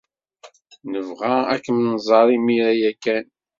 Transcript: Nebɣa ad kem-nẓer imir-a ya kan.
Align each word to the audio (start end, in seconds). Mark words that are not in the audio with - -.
Nebɣa 0.91 1.35
ad 1.53 1.59
kem-nẓer 1.65 2.27
imir-a 2.37 2.71
ya 2.81 2.91
kan. 3.03 3.25